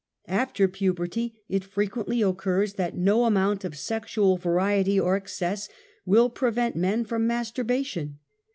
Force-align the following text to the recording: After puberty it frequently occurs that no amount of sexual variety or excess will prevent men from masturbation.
After 0.27 0.67
puberty 0.67 1.35
it 1.47 1.63
frequently 1.63 2.23
occurs 2.23 2.73
that 2.73 2.97
no 2.97 3.25
amount 3.25 3.63
of 3.63 3.77
sexual 3.77 4.35
variety 4.35 4.99
or 4.99 5.15
excess 5.15 5.69
will 6.07 6.27
prevent 6.31 6.75
men 6.75 7.05
from 7.05 7.27
masturbation. 7.27 8.17